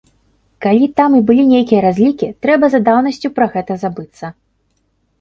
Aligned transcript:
Калі 0.65 0.87
там 0.99 1.11
і 1.17 1.21
былі 1.27 1.43
нейкія 1.53 1.83
разлікі, 1.87 2.33
трэба 2.47 2.65
за 2.77 2.83
даўнасцю 2.91 3.35
пра 3.39 3.45
гэта 3.55 3.81
забыцца. 3.87 4.37